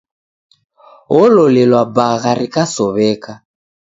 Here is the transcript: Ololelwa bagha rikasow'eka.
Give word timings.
Ololelwa 1.21 1.81
bagha 1.95 2.31
rikasow'eka. 2.39 3.33